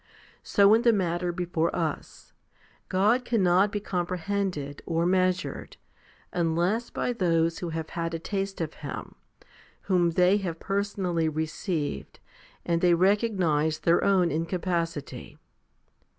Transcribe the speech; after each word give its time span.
So 0.41 0.73
in 0.73 0.81
the 0.81 0.91
matter 0.93 1.31
before 1.31 1.75
us, 1.75 2.33
God 2.89 3.23
cannot 3.23 3.71
be 3.71 3.79
comprehended 3.79 4.81
or 4.87 5.05
measured, 5.05 5.77
unless 6.33 6.89
by 6.89 7.13
those 7.13 7.59
who 7.59 7.69
have 7.69 7.89
had 7.91 8.15
a 8.15 8.17
taste 8.17 8.61
of 8.61 8.73
Llim, 8.81 9.13
whom 9.81 10.09
they 10.09 10.37
have 10.37 10.59
personally 10.59 11.29
received, 11.29 12.19
and 12.65 12.81
they 12.81 12.95
recognise 12.95 13.77
their 13.77 14.03
own 14.03 14.31
incapacity. 14.31 15.37